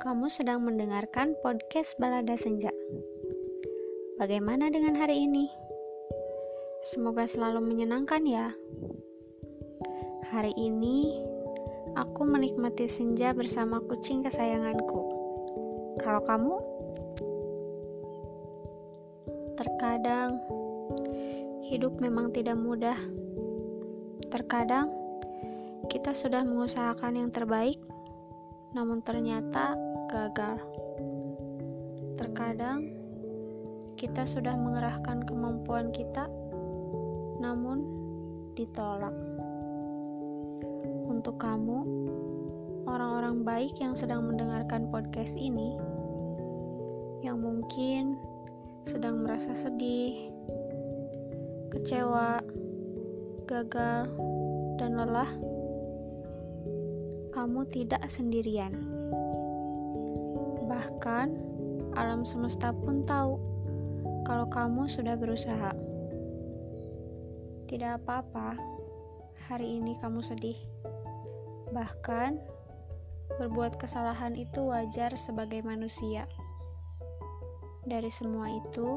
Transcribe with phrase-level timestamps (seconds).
[0.00, 2.72] Kamu sedang mendengarkan podcast Balada Senja.
[4.16, 5.52] Bagaimana dengan hari ini?
[6.80, 8.56] Semoga selalu menyenangkan ya.
[10.32, 11.20] Hari ini
[11.92, 15.00] aku menikmati senja bersama kucing kesayanganku.
[16.00, 16.56] Kalau kamu?
[19.60, 20.40] Terkadang
[21.68, 22.96] hidup memang tidak mudah.
[24.32, 24.88] Terkadang
[25.92, 27.76] kita sudah mengusahakan yang terbaik,
[28.76, 29.72] namun ternyata
[30.12, 30.60] gagal.
[32.20, 32.92] Terkadang
[33.96, 36.28] kita sudah mengerahkan kemampuan kita,
[37.40, 37.88] namun
[38.52, 39.16] ditolak.
[41.08, 41.88] Untuk kamu,
[42.84, 45.80] orang-orang baik yang sedang mendengarkan podcast ini,
[47.24, 48.20] yang mungkin
[48.84, 50.28] sedang merasa sedih,
[51.72, 52.44] kecewa,
[53.48, 54.12] gagal,
[54.76, 55.32] dan lelah,
[57.36, 58.72] kamu tidak sendirian.
[60.64, 61.28] Bahkan,
[61.92, 63.36] alam semesta pun tahu
[64.24, 65.76] kalau kamu sudah berusaha.
[67.68, 68.56] Tidak apa-apa,
[69.52, 70.56] hari ini kamu sedih.
[71.76, 72.40] Bahkan,
[73.36, 76.24] berbuat kesalahan itu wajar sebagai manusia.
[77.84, 78.96] Dari semua itu,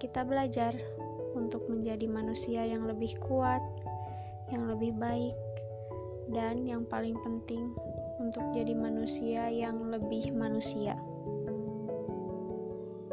[0.00, 0.72] kita belajar
[1.36, 3.60] untuk menjadi manusia yang lebih kuat,
[4.48, 5.36] yang lebih baik,
[6.32, 7.74] dan yang paling penting
[8.22, 10.96] untuk jadi manusia yang lebih manusia.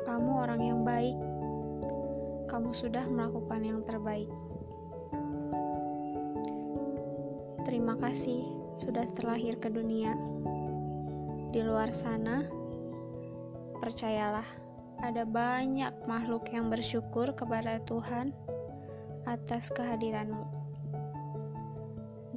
[0.08, 1.18] Kamu orang yang baik,
[2.48, 4.30] kamu sudah melakukan yang terbaik.
[7.68, 8.44] Terima kasih
[8.76, 10.16] sudah terlahir ke dunia.
[11.52, 12.48] Di luar sana,
[13.80, 14.48] percayalah
[15.02, 18.32] ada banyak makhluk yang bersyukur kepada Tuhan
[19.26, 20.61] atas kehadiranmu.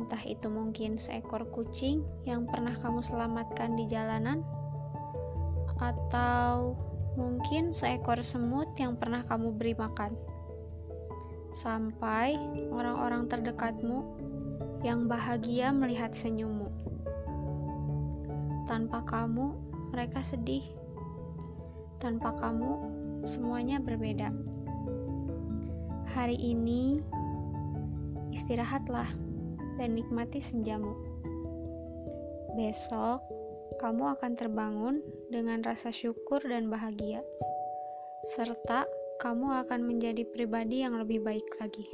[0.04, 4.44] Entah itu mungkin seekor kucing yang pernah kamu selamatkan di jalanan,
[5.80, 6.76] atau
[7.16, 10.12] mungkin seekor semut yang pernah kamu beri makan,
[11.56, 12.36] sampai
[12.68, 14.04] orang-orang terdekatmu
[14.84, 16.68] yang bahagia melihat senyummu.
[18.68, 19.56] Tanpa kamu,
[19.88, 20.68] mereka sedih
[21.96, 22.76] tanpa kamu,
[23.24, 24.28] semuanya berbeda.
[26.12, 27.00] Hari ini,
[28.36, 29.08] istirahatlah
[29.76, 30.94] dan nikmati senjamu.
[32.54, 33.20] Besok,
[33.82, 37.20] kamu akan terbangun dengan rasa syukur dan bahagia,
[38.38, 38.86] serta
[39.18, 41.86] kamu akan menjadi pribadi yang lebih baik lagi.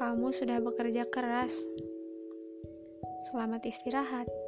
[0.00, 1.54] Kamu sudah bekerja keras.
[3.30, 4.41] Selamat istirahat.